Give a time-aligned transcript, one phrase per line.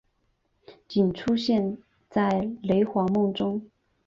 [0.87, 1.77] 仅出现
[2.09, 3.69] 在雷凰梦中。